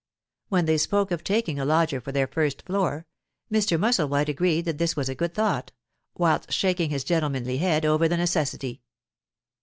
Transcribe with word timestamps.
When 0.49 0.65
they 0.65 0.79
spoke 0.79 1.11
of 1.11 1.23
taking 1.23 1.59
a 1.59 1.63
lodger 1.63 2.01
for 2.01 2.11
their 2.11 2.25
first 2.25 2.63
floor, 2.63 3.05
Mr. 3.51 3.79
Musselwhite 3.79 4.29
agreed 4.29 4.65
that 4.65 4.79
this 4.79 4.95
was 4.95 5.09
a 5.09 5.13
good 5.13 5.35
thought, 5.35 5.73
whilst 6.17 6.51
shaking 6.51 6.89
his 6.89 7.03
gentlemanly 7.03 7.57
head 7.59 7.85
over 7.85 8.07
the 8.07 8.17
necessity. 8.17 8.81